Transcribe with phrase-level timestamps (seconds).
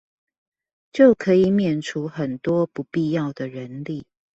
[0.91, 4.07] 就可以免除很多不必要的人力